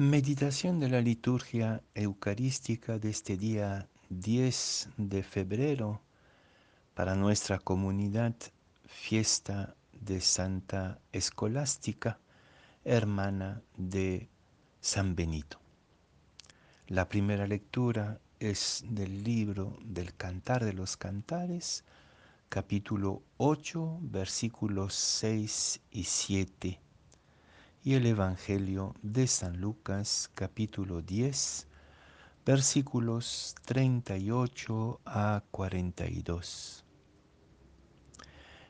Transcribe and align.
Meditación 0.00 0.78
de 0.78 0.88
la 0.88 1.00
liturgia 1.00 1.82
eucarística 1.92 3.00
de 3.00 3.10
este 3.10 3.36
día 3.36 3.88
10 4.10 4.90
de 4.96 5.24
febrero 5.24 6.00
para 6.94 7.16
nuestra 7.16 7.58
comunidad, 7.58 8.36
fiesta 8.86 9.74
de 9.90 10.20
Santa 10.20 11.00
Escolástica, 11.10 12.20
hermana 12.84 13.60
de 13.76 14.28
San 14.80 15.16
Benito. 15.16 15.58
La 16.86 17.08
primera 17.08 17.48
lectura 17.48 18.20
es 18.38 18.84
del 18.88 19.24
libro 19.24 19.78
del 19.82 20.14
Cantar 20.14 20.64
de 20.64 20.74
los 20.74 20.96
Cantares, 20.96 21.82
capítulo 22.48 23.24
8, 23.38 23.98
versículos 24.02 24.94
6 24.94 25.80
y 25.90 26.04
7 26.04 26.87
y 27.88 27.94
el 27.94 28.04
Evangelio 28.04 28.94
de 29.00 29.26
San 29.26 29.62
Lucas 29.62 30.30
capítulo 30.34 31.00
10 31.00 31.66
versículos 32.44 33.54
38 33.64 35.00
a 35.06 35.42
42. 35.50 36.84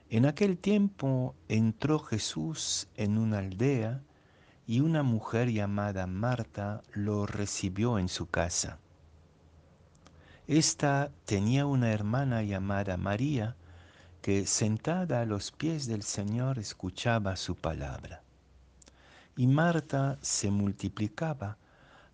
En 0.09 0.25
aquel 0.25 0.57
tiempo 0.57 1.35
entró 1.49 1.99
Jesús 1.99 2.87
en 2.95 3.19
una 3.19 3.39
aldea 3.39 4.05
y 4.69 4.79
una 4.83 5.03
mujer 5.03 5.51
llamada 5.51 6.07
Marta 6.07 6.85
lo 6.93 7.27
recibió 7.27 7.99
en 7.99 8.09
su 8.09 8.29
casa. 8.29 8.79
Esta 10.47 11.11
tenía 11.25 11.67
una 11.67 11.91
hermana 11.91 12.45
llamada 12.45 12.97
María 12.97 13.57
que 14.23 14.47
sentada 14.47 15.23
a 15.23 15.27
los 15.27 15.51
pies 15.51 15.89
del 15.89 16.05
Señor 16.05 16.61
escuchaba 16.61 17.35
su 17.35 17.57
palabra 17.57 18.23
y 19.39 19.47
Marta 19.47 20.19
se 20.21 20.51
multiplicaba 20.51 21.59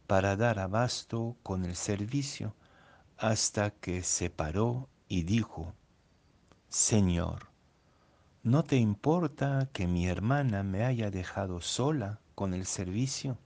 para 0.06 0.36
dar 0.36 0.58
abasto 0.58 1.38
con 1.42 1.64
el 1.64 1.74
servicio 1.74 2.54
hasta 3.16 3.70
que 3.70 4.02
se 4.02 4.28
paró 4.28 4.90
y 5.08 5.22
dijo, 5.22 5.72
Señor, 6.68 7.46
¿no 8.42 8.62
te 8.62 8.76
importa 8.76 9.70
que 9.72 9.86
mi 9.86 10.06
hermana 10.06 10.62
me 10.64 10.84
haya 10.84 11.10
dejado 11.10 11.62
sola 11.62 12.20
con 12.34 12.52
el 12.52 12.66
servicio? 12.66 13.38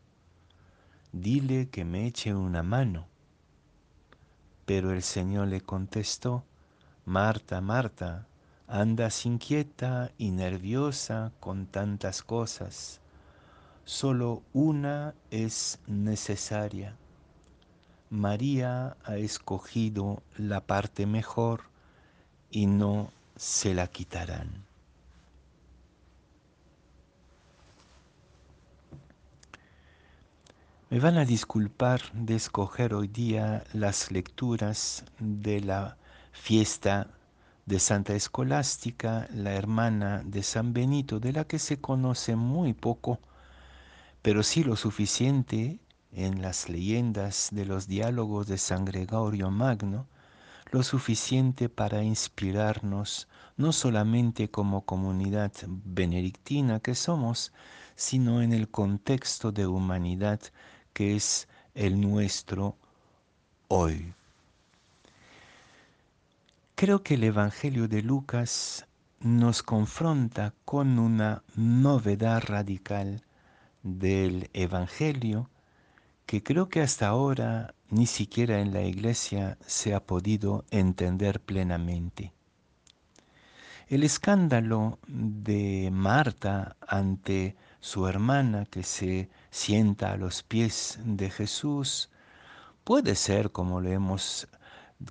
Dile 1.13 1.69
que 1.69 1.85
me 1.85 2.09
eche 2.09 2.35
una 2.35 2.65
mano. 2.65 3.07
Pero 4.67 4.91
el 4.91 5.05
Señor 5.05 5.47
le 5.47 5.61
contestó, 5.61 6.43
Marta, 7.05 7.61
Marta, 7.61 8.27
andas 8.67 9.25
inquieta 9.25 10.11
y 10.19 10.33
nerviosa 10.33 11.31
con 11.39 11.67
tantas 11.67 12.25
cosas 12.25 13.01
Solo 13.89 14.43
una 14.53 15.15
es 15.31 15.79
necesaria. 15.87 16.95
María 18.11 18.99
ha 19.03 19.17
escogido 19.17 20.23
la 20.37 20.61
parte 20.61 21.07
mejor 21.07 21.63
y 22.51 22.67
no 22.67 23.11
se 23.37 23.73
la 23.73 23.87
quitarán. 23.87 24.67
Me 30.91 31.01
van 31.01 31.17
a 31.17 31.25
disculpar 31.25 32.13
de 32.13 32.35
escoger 32.35 32.93
hoy 32.93 33.09
día 33.09 33.65
las 33.73 34.13
lecturas 34.13 35.07
de 35.19 35.63
la 35.63 35.97
fiesta 36.33 37.09
de 37.65 37.79
Santa 37.79 38.13
Escolástica, 38.13 39.29
la 39.33 39.55
hermana 39.55 40.23
de 40.27 40.43
San 40.43 40.75
Benito, 40.75 41.21
de 41.21 41.33
la 41.33 41.45
que 41.45 41.59
se 41.59 41.81
conoce 41.81 42.37
muy 42.37 42.75
poco 42.75 43.19
pero 44.23 44.43
sí 44.43 44.65
lo 44.65 44.77
suficiente 44.77 45.79
en 46.13 46.43
las 46.43 46.69
leyendas 46.69 47.49
de 47.53 47.65
los 47.65 47.87
diálogos 47.87 48.47
de 48.47 48.59
San 48.59 48.85
Gregorio 48.85 49.51
Magno, 49.51 50.07
lo 50.71 50.83
suficiente 50.83 51.69
para 51.69 52.03
inspirarnos 52.03 53.29
no 53.57 53.73
solamente 53.73 54.51
como 54.51 54.83
comunidad 54.83 55.53
benedictina 55.67 56.81
que 56.81 56.95
somos, 56.95 57.53
sino 57.97 58.43
en 58.43 58.53
el 58.53 58.69
contexto 58.69 59.51
de 59.51 59.67
humanidad 59.67 60.41
que 60.93 61.17
es 61.17 61.49
el 61.75 62.01
nuestro 62.01 62.77
hoy. 63.69 64.13
Creo 66.75 67.03
que 67.03 67.15
el 67.15 67.25
Evangelio 67.25 67.89
de 67.89 68.03
Lucas 68.03 68.87
nos 69.21 69.63
confronta 69.63 70.55
con 70.65 70.99
una 70.99 71.43
novedad 71.57 72.43
radical 72.47 73.25
del 73.83 74.51
Evangelio 74.53 75.51
que 76.27 76.43
creo 76.43 76.69
que 76.69 76.83
hasta 76.83 77.09
ahora 77.09 77.75
ni 77.89 78.07
siquiera 78.07 78.61
en 78.61 78.73
la 78.73 78.83
iglesia 78.83 79.57
se 79.67 79.95
ha 79.95 80.01
podido 80.01 80.65
entender 80.71 81.41
plenamente. 81.41 82.33
El 83.89 84.05
escándalo 84.05 84.99
de 85.07 85.89
Marta 85.91 86.77
ante 86.87 87.57
su 87.81 88.07
hermana 88.07 88.67
que 88.67 88.83
se 88.83 89.31
sienta 89.51 90.13
a 90.13 90.17
los 90.19 90.43
pies 90.43 90.99
de 91.03 91.31
Jesús 91.31 92.11
puede 92.85 93.15
ser, 93.15 93.51
como 93.51 93.81
lo 93.81 93.91
hemos 93.91 94.49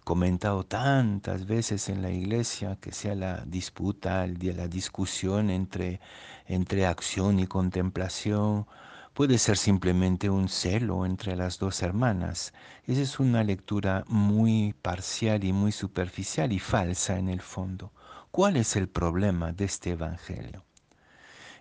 comentado 0.04 0.66
tantas 0.66 1.46
veces 1.46 1.90
en 1.90 2.02
la 2.02 2.12
iglesia, 2.12 2.78
que 2.82 2.92
sea 2.92 3.16
la 3.16 3.44
disputa, 3.46 4.28
la 4.28 4.68
discusión 4.68 5.50
entre, 5.50 6.02
entre 6.46 6.86
acción 6.86 7.40
y 7.40 7.48
contemplación, 7.48 8.68
puede 9.14 9.38
ser 9.38 9.58
simplemente 9.58 10.30
un 10.30 10.50
celo 10.50 11.06
entre 11.06 11.36
las 11.36 11.58
dos 11.58 11.82
hermanas. 11.82 12.54
Esa 12.86 13.02
es 13.02 13.20
una 13.20 13.44
lectura 13.44 14.04
muy 14.08 14.74
parcial 14.82 15.44
y 15.44 15.54
muy 15.54 15.72
superficial 15.72 16.52
y 16.52 16.60
falsa 16.60 17.18
en 17.18 17.30
el 17.30 17.42
fondo. 17.42 17.92
¿Cuál 18.32 18.58
es 18.58 18.76
el 18.76 18.90
problema 18.90 19.54
de 19.54 19.66
este 19.66 19.92
Evangelio? 19.92 20.66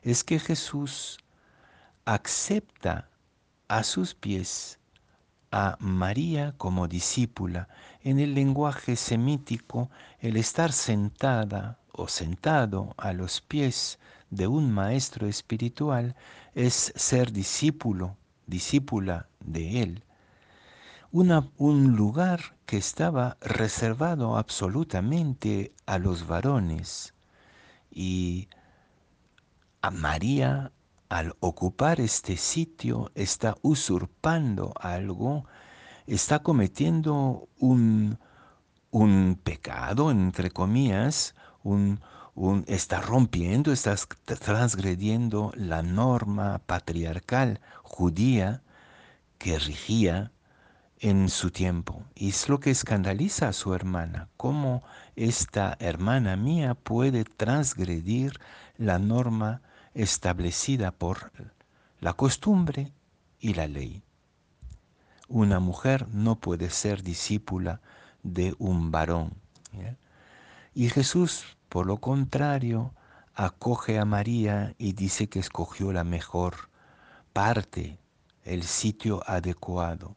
Es 0.02 0.24
que 0.24 0.38
Jesús 0.38 1.18
acepta 2.04 3.08
a 3.68 3.82
sus 3.82 4.14
pies 4.14 4.78
a 5.58 5.78
María 5.80 6.52
como 6.58 6.86
discípula. 6.86 7.68
En 8.02 8.18
el 8.20 8.34
lenguaje 8.34 8.94
semítico, 8.94 9.90
el 10.20 10.36
estar 10.36 10.70
sentada 10.70 11.78
o 11.92 12.08
sentado 12.08 12.92
a 12.98 13.14
los 13.14 13.40
pies 13.40 13.98
de 14.28 14.48
un 14.48 14.70
maestro 14.70 15.26
espiritual 15.26 16.14
es 16.54 16.92
ser 16.94 17.32
discípulo, 17.32 18.18
discípula 18.46 19.28
de 19.40 19.82
él. 19.82 20.04
un 21.10 21.96
lugar 21.96 22.40
que 22.66 22.76
estaba 22.76 23.38
reservado 23.40 24.36
absolutamente 24.36 25.72
a 25.86 25.98
los 25.98 26.26
varones. 26.26 27.14
Y 27.90 28.50
a 29.80 29.90
María 29.90 30.70
al 31.08 31.34
ocupar 31.40 32.00
este 32.00 32.36
sitio 32.36 33.10
está 33.14 33.56
usurpando 33.62 34.72
algo, 34.80 35.44
está 36.06 36.40
cometiendo 36.40 37.48
un, 37.58 38.18
un 38.90 39.40
pecado, 39.42 40.10
entre 40.10 40.50
comillas, 40.50 41.34
un, 41.62 42.00
un, 42.34 42.64
está 42.66 43.00
rompiendo, 43.00 43.72
está 43.72 43.96
transgrediendo 43.96 45.52
la 45.54 45.82
norma 45.82 46.60
patriarcal 46.66 47.60
judía 47.82 48.62
que 49.38 49.58
rigía 49.58 50.32
en 50.98 51.28
su 51.28 51.50
tiempo. 51.50 52.02
Y 52.14 52.30
es 52.30 52.48
lo 52.48 52.60
que 52.60 52.70
escandaliza 52.70 53.48
a 53.48 53.52
su 53.52 53.74
hermana, 53.74 54.28
cómo 54.36 54.82
esta 55.14 55.76
hermana 55.78 56.36
mía 56.36 56.74
puede 56.74 57.24
transgredir 57.24 58.40
la 58.76 58.98
norma 58.98 59.62
establecida 59.96 60.92
por 60.92 61.32
la 62.00 62.12
costumbre 62.12 62.92
y 63.40 63.54
la 63.54 63.66
ley. 63.66 64.02
Una 65.26 65.58
mujer 65.58 66.06
no 66.12 66.36
puede 66.36 66.70
ser 66.70 67.02
discípula 67.02 67.80
de 68.22 68.54
un 68.58 68.90
varón. 68.90 69.32
Y 70.74 70.90
Jesús, 70.90 71.56
por 71.70 71.86
lo 71.86 71.96
contrario, 71.96 72.92
acoge 73.34 73.98
a 73.98 74.04
María 74.04 74.74
y 74.78 74.92
dice 74.92 75.28
que 75.28 75.38
escogió 75.38 75.92
la 75.92 76.04
mejor 76.04 76.68
parte, 77.32 77.98
el 78.44 78.64
sitio 78.64 79.22
adecuado. 79.26 80.14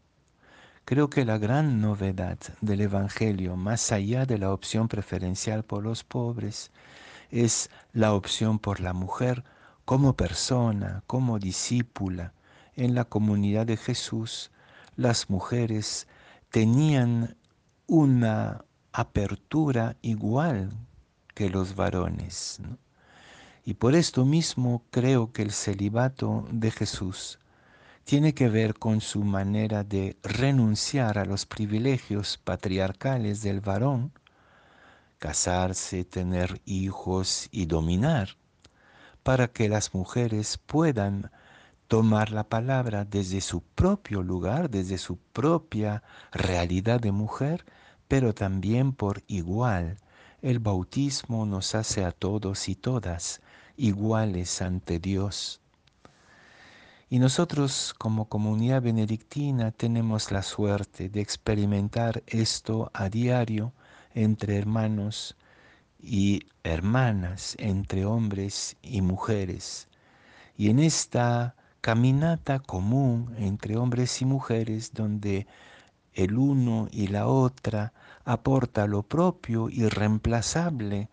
Creo 0.83 1.09
que 1.09 1.23
la 1.23 1.37
gran 1.37 1.79
novedad 1.79 2.37
del 2.59 2.81
Evangelio, 2.81 3.55
más 3.55 3.91
allá 3.91 4.25
de 4.25 4.37
la 4.37 4.51
opción 4.51 4.89
preferencial 4.89 5.63
por 5.63 5.83
los 5.83 6.03
pobres, 6.03 6.71
es 7.31 7.69
la 7.93 8.13
opción 8.13 8.59
por 8.59 8.81
la 8.81 8.93
mujer 8.93 9.43
como 9.89 10.13
persona, 10.13 11.01
como 11.07 11.39
discípula 11.39 12.31
en 12.75 12.93
la 12.93 13.05
comunidad 13.05 13.65
de 13.65 13.75
Jesús, 13.75 14.51
las 14.95 15.31
mujeres 15.31 16.07
tenían 16.51 17.35
una 17.87 18.65
apertura 18.93 19.97
igual 20.03 20.69
que 21.33 21.49
los 21.49 21.73
varones. 21.73 22.59
Y 23.65 23.73
por 23.73 23.95
esto 23.95 24.25
mismo 24.25 24.83
creo 24.91 25.31
que 25.33 25.41
el 25.41 25.51
celibato 25.51 26.47
de 26.51 26.69
Jesús, 26.69 27.39
tiene 28.03 28.35
que 28.35 28.47
ver 28.47 28.75
con 28.75 29.01
su 29.01 29.23
manera 29.23 29.83
de 29.83 30.17
renunciar 30.21 31.17
a 31.17 31.25
los 31.25 31.47
privilegios 31.47 32.37
patriarcales 32.37 33.41
del 33.41 33.59
varón, 33.59 34.11
casarse, 35.17 36.05
tener 36.05 36.61
hijos 36.65 37.47
y 37.51 37.65
dominar, 37.65 38.38
para 39.23 39.47
que 39.49 39.69
las 39.69 39.93
mujeres 39.93 40.57
puedan 40.57 41.31
tomar 41.87 42.31
la 42.31 42.43
palabra 42.43 43.03
desde 43.03 43.41
su 43.41 43.61
propio 43.61 44.21
lugar, 44.21 44.69
desde 44.69 44.97
su 44.97 45.17
propia 45.17 46.03
realidad 46.31 46.99
de 46.99 47.11
mujer, 47.11 47.65
pero 48.07 48.33
también 48.33 48.93
por 48.93 49.23
igual. 49.27 49.97
El 50.41 50.59
bautismo 50.59 51.45
nos 51.45 51.75
hace 51.75 52.05
a 52.05 52.11
todos 52.11 52.69
y 52.69 52.75
todas 52.75 53.41
iguales 53.75 54.61
ante 54.61 54.99
Dios. 54.99 55.61
Y 57.09 57.17
nosotros 57.17 57.95
como 57.97 58.25
comunidad 58.25 58.83
benedictina 58.83 59.71
tenemos 59.71 60.31
la 60.31 60.43
suerte 60.43 61.09
de 61.09 61.21
experimentar 61.21 62.21
esto 62.27 62.91
a 62.93 63.09
diario 63.09 63.73
entre 64.13 64.57
hermanos 64.57 65.35
y 66.01 66.47
hermanas, 66.63 67.55
entre 67.59 68.05
hombres 68.05 68.77
y 68.81 69.01
mujeres. 69.01 69.87
Y 70.57 70.69
en 70.69 70.79
esta 70.79 71.55
caminata 71.81 72.59
común 72.59 73.33
entre 73.37 73.77
hombres 73.77 74.21
y 74.21 74.25
mujeres 74.25 74.93
donde 74.93 75.47
el 76.13 76.37
uno 76.37 76.87
y 76.91 77.07
la 77.07 77.27
otra 77.27 77.93
aporta 78.25 78.87
lo 78.87 79.03
propio 79.03 79.69
y 79.69 79.87
reemplazable, 79.87 81.09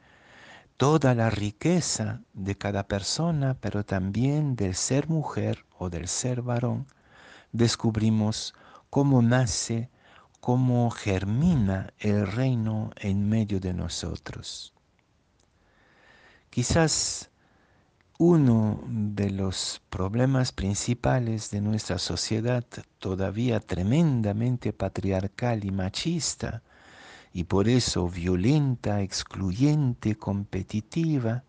toda 0.77 1.15
la 1.15 1.31
riqueza 1.31 2.21
de 2.35 2.57
cada 2.57 2.87
persona, 2.87 3.57
pero 3.61 3.85
también 3.85 4.57
del 4.57 4.75
ser 4.75 5.09
mujer 5.09 5.65
o 5.79 5.89
del 5.91 6.09
ser 6.09 6.43
varón, 6.43 6.87
descubrimos 7.53 8.55
cómo 8.91 9.23
nace, 9.23 9.91
cómo 10.41 10.91
germina 10.91 11.93
el 11.99 12.27
reino 12.27 12.91
en 12.97 13.29
medio 13.29 13.61
de 13.61 13.73
nosotros. 13.73 14.76
Quizás 16.57 17.29
uno 18.19 18.83
de 18.89 19.29
los 19.29 19.83
problemas 19.91 20.53
principales 20.53 21.51
de 21.51 21.61
nuestra 21.61 21.99
sociedad, 21.99 22.65
todavía 22.99 23.61
tremendamente 23.61 24.73
patriarcal 24.73 25.67
y 25.67 25.71
machista, 25.71 26.63
y 27.35 27.45
por 27.45 27.69
eso 27.69 28.09
violenta, 28.09 29.03
excluyente, 29.03 30.17
competitiva, 30.17 31.45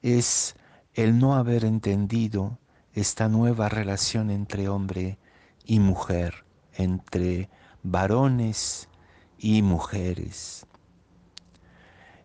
es 0.00 0.56
el 0.94 1.18
no 1.18 1.34
haber 1.34 1.66
entendido 1.66 2.58
esta 2.94 3.28
nueva 3.28 3.68
relación 3.68 4.30
entre 4.30 4.66
hombre 4.66 5.18
y 5.66 5.78
mujer, 5.78 6.46
entre 6.72 7.50
varones 7.82 8.88
y 9.36 9.60
mujeres. 9.60 10.64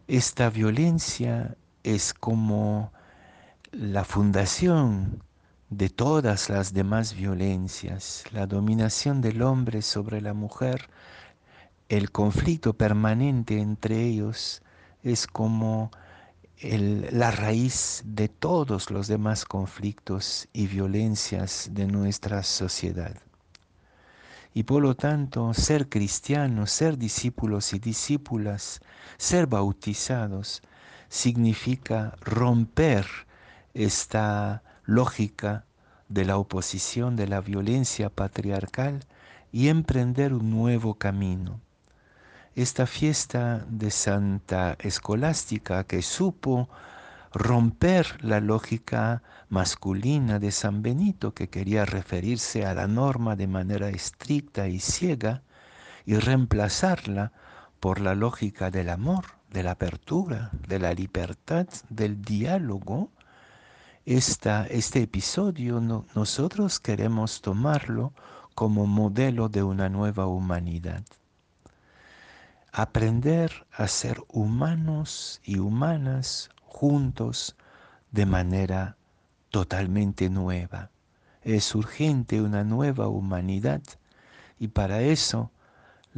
Esta 0.08 0.50
violencia 0.50 1.58
es 1.88 2.14
como 2.14 2.92
la 3.72 4.04
fundación 4.04 5.24
de 5.70 5.88
todas 5.88 6.50
las 6.50 6.74
demás 6.74 7.14
violencias, 7.14 8.26
la 8.34 8.46
dominación 8.46 9.22
del 9.22 9.42
hombre 9.42 9.82
sobre 9.82 10.20
la 10.20 10.34
mujer, 10.34 10.90
el 11.88 12.12
conflicto 12.12 12.74
permanente 12.74 13.62
entre 13.62 14.04
ellos 14.04 14.62
es 15.02 15.28
como 15.28 15.92
la 16.60 17.32
raíz 17.32 18.02
de 18.04 18.28
todos 18.28 18.92
los 18.92 19.08
demás 19.08 19.46
conflictos 19.46 20.50
y 20.52 20.68
violencias 20.68 21.70
de 21.72 21.88
nuestra 21.88 22.44
sociedad. 22.44 23.16
Y 24.54 24.64
por 24.64 24.82
lo 24.82 24.94
tanto, 24.98 25.54
ser 25.54 25.88
cristianos, 25.88 26.70
ser 26.70 26.98
discípulos 26.98 27.74
y 27.74 27.80
discípulas, 27.80 28.82
ser 29.18 29.48
bautizados, 29.48 30.62
significa 31.10 32.16
romper 32.22 33.08
esta 33.74 34.64
lógica 34.86 35.66
de 36.10 36.26
la 36.26 36.38
oposición, 36.38 37.16
de 37.16 37.28
la 37.28 37.42
violencia 37.42 38.10
patriarcal 38.10 39.06
y 39.52 39.68
emprender 39.68 40.34
un 40.34 40.50
nuevo 40.50 40.96
camino. 40.96 41.62
Esta 42.56 42.88
fiesta 42.88 43.66
de 43.70 43.92
Santa 43.92 44.76
Escolástica 44.80 45.84
que 45.84 46.02
supo 46.02 46.70
romper 47.34 48.24
la 48.24 48.40
lógica 48.40 49.22
masculina 49.50 50.40
de 50.40 50.52
San 50.52 50.82
Benito 50.82 51.34
que 51.34 51.50
quería 51.50 51.86
referirse 51.86 52.66
a 52.66 52.74
la 52.74 52.88
norma 52.88 53.36
de 53.36 53.48
manera 53.48 53.90
estricta 53.90 54.68
y 54.68 54.80
ciega 54.80 55.44
y 56.06 56.16
reemplazarla 56.16 57.32
por 57.80 58.00
la 58.00 58.16
lógica 58.16 58.72
del 58.72 58.90
amor, 58.90 59.37
de 59.52 59.64
la 59.64 59.72
apertura, 59.72 60.52
de 60.68 60.80
la 60.80 60.94
libertad, 60.94 61.68
del 61.90 62.22
diálogo, 62.22 63.10
este 64.06 65.02
episodio 65.02 65.82
nosotros 65.82 66.80
queremos 66.80 67.42
tomarlo 67.42 68.14
como 68.56 68.88
modelo 68.88 69.50
de 69.50 69.64
una 69.64 69.90
nueva 69.90 70.28
humanidad. 70.28 71.04
Aprender 72.72 73.68
a 73.72 73.88
ser 73.88 74.24
humanos 74.30 75.42
y 75.44 75.60
humanas 75.60 76.50
juntos 76.64 77.56
de 78.12 78.26
manera 78.26 78.96
totalmente 79.50 80.30
nueva. 80.30 80.90
Es 81.42 81.76
urgente 81.76 82.42
una 82.42 82.64
nueva 82.64 83.08
humanidad 83.08 83.82
y 84.60 84.70
para 84.70 85.02
eso 85.02 85.52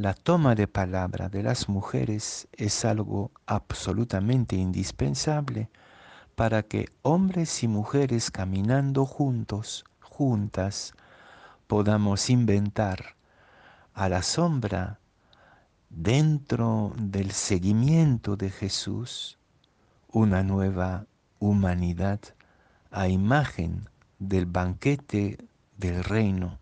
la 0.00 0.14
toma 0.14 0.54
de 0.54 0.66
palabra 0.66 1.28
de 1.28 1.42
las 1.42 1.68
mujeres 1.68 2.48
es 2.52 2.86
algo 2.86 3.32
absolutamente 3.44 4.56
indispensable 4.56 5.68
para 6.36 6.62
que 6.62 6.88
hombres 7.02 7.62
y 7.62 7.68
mujeres 7.68 8.30
caminando 8.30 9.04
juntos, 9.04 9.84
juntas, 10.00 10.94
podamos 11.66 12.30
inventar 12.30 13.14
a 13.92 14.08
la 14.08 14.22
sombra, 14.22 15.00
dentro 15.90 16.94
del 16.96 17.32
seguimiento 17.32 18.36
de 18.36 18.48
Jesús, 18.48 19.36
una 20.08 20.42
nueva 20.42 21.04
humanidad 21.40 22.20
a 22.90 23.08
imagen 23.08 23.90
del 24.18 24.46
banquete 24.46 25.36
del 25.76 26.02
reino. 26.04 26.59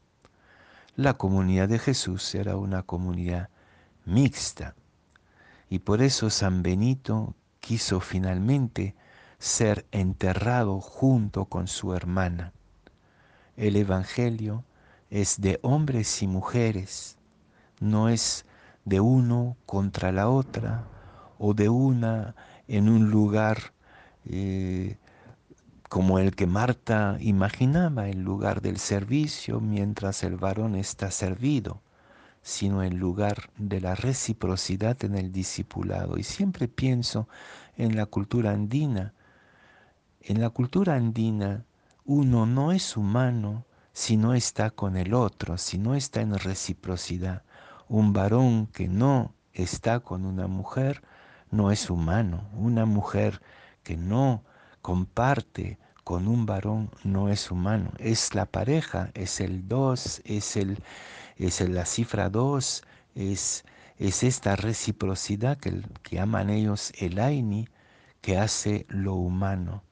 La 0.98 1.14
comunidad 1.14 1.68
de 1.68 1.78
Jesús 1.78 2.34
era 2.34 2.56
una 2.56 2.82
comunidad 2.82 3.50
mixta 4.04 4.74
y 5.70 5.78
por 5.78 6.02
eso 6.02 6.28
San 6.28 6.64
Benito 6.64 7.36
quiso 7.60 8.00
finalmente 8.00 8.96
ser 9.38 9.86
enterrado 9.92 10.80
junto 10.80 11.44
con 11.44 11.68
su 11.68 11.94
hermana. 11.94 12.52
El 13.56 13.76
Evangelio 13.76 14.64
es 15.08 15.40
de 15.40 15.60
hombres 15.62 16.20
y 16.20 16.26
mujeres, 16.26 17.16
no 17.78 18.08
es 18.08 18.44
de 18.84 18.98
uno 18.98 19.56
contra 19.66 20.10
la 20.10 20.28
otra 20.28 20.84
o 21.38 21.54
de 21.54 21.68
una 21.68 22.34
en 22.66 22.88
un 22.88 23.08
lugar 23.08 23.72
eh, 24.24 24.96
como 25.88 26.18
el 26.18 26.34
que 26.34 26.46
Marta 26.46 27.16
imaginaba, 27.20 28.08
el 28.08 28.22
lugar 28.22 28.60
del 28.60 28.78
servicio 28.78 29.60
mientras 29.60 30.22
el 30.22 30.36
varón 30.36 30.74
está 30.74 31.10
servido, 31.10 31.80
sino 32.42 32.82
el 32.82 32.96
lugar 32.96 33.50
de 33.56 33.80
la 33.80 33.94
reciprocidad 33.94 35.02
en 35.04 35.14
el 35.14 35.32
discipulado. 35.32 36.18
Y 36.18 36.22
siempre 36.22 36.68
pienso 36.68 37.28
en 37.76 37.96
la 37.96 38.06
cultura 38.06 38.52
andina, 38.52 39.14
en 40.20 40.40
la 40.40 40.50
cultura 40.50 40.94
andina, 40.94 41.64
uno 42.04 42.46
no 42.46 42.72
es 42.72 42.96
humano 42.96 43.64
si 43.92 44.16
no 44.16 44.34
está 44.34 44.70
con 44.70 44.96
el 44.96 45.14
otro, 45.14 45.58
si 45.58 45.78
no 45.78 45.94
está 45.94 46.20
en 46.20 46.38
reciprocidad. 46.38 47.42
Un 47.88 48.12
varón 48.12 48.66
que 48.66 48.88
no 48.88 49.34
está 49.52 50.00
con 50.00 50.24
una 50.24 50.46
mujer 50.46 51.02
no 51.50 51.70
es 51.70 51.90
humano. 51.90 52.48
Una 52.54 52.84
mujer 52.84 53.40
que 53.82 53.96
no 53.96 54.44
comparte 54.82 55.78
con 56.04 56.28
un 56.28 56.46
varón 56.46 56.90
no 57.04 57.28
es 57.28 57.50
humano. 57.50 57.92
Es 57.98 58.34
la 58.34 58.46
pareja, 58.46 59.10
es 59.14 59.40
el 59.40 59.68
dos, 59.68 60.22
es, 60.24 60.56
el, 60.56 60.78
es 61.36 61.60
la 61.60 61.84
cifra 61.84 62.30
dos, 62.30 62.82
es, 63.14 63.64
es 63.98 64.22
esta 64.22 64.56
reciprocidad 64.56 65.58
que, 65.58 65.82
que 66.02 66.18
ellos 66.20 66.92
el 66.98 67.18
aini, 67.18 67.68
que 68.20 68.38
hace 68.38 68.86
lo 68.88 69.14
humano 69.14 69.82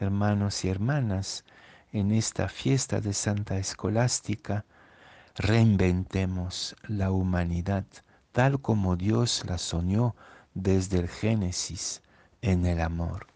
hermanos 0.00 0.64
y 0.64 0.68
hermanas, 0.68 1.44
en 1.92 2.10
esta 2.10 2.48
fiesta 2.48 3.00
de 3.00 3.12
Santa 3.12 3.58
Escolástica, 3.58 4.64
reinventemos 5.36 6.74
la 6.88 7.10
humanidad 7.10 7.84
tal 8.32 8.60
como 8.60 8.96
Dios 8.96 9.44
la 9.46 9.58
soñó 9.58 10.14
desde 10.54 11.00
el 11.00 11.08
Génesis 11.08 12.02
en 12.42 12.64
el 12.64 12.80
amor. 12.80 13.26